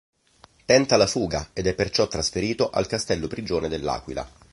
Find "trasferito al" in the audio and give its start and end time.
2.07-2.87